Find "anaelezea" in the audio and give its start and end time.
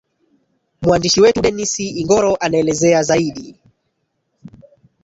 2.35-3.03